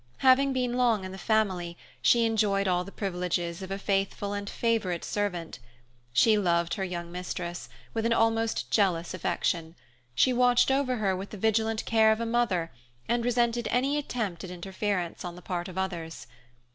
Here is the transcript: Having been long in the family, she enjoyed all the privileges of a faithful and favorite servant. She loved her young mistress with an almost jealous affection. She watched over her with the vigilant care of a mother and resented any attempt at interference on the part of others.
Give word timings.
Having 0.25 0.53
been 0.53 0.77
long 0.77 1.05
in 1.05 1.11
the 1.11 1.17
family, 1.19 1.77
she 2.01 2.25
enjoyed 2.25 2.67
all 2.67 2.83
the 2.83 2.91
privileges 2.91 3.61
of 3.61 3.69
a 3.69 3.77
faithful 3.77 4.33
and 4.33 4.49
favorite 4.49 5.05
servant. 5.05 5.59
She 6.11 6.39
loved 6.39 6.73
her 6.73 6.83
young 6.83 7.11
mistress 7.11 7.69
with 7.93 8.03
an 8.07 8.11
almost 8.11 8.71
jealous 8.71 9.13
affection. 9.13 9.75
She 10.15 10.33
watched 10.33 10.71
over 10.71 10.95
her 10.95 11.15
with 11.15 11.29
the 11.29 11.37
vigilant 11.37 11.85
care 11.85 12.11
of 12.11 12.19
a 12.19 12.25
mother 12.25 12.71
and 13.07 13.23
resented 13.23 13.67
any 13.69 13.95
attempt 13.99 14.43
at 14.43 14.49
interference 14.49 15.23
on 15.23 15.35
the 15.35 15.41
part 15.43 15.67
of 15.67 15.77
others. 15.77 16.25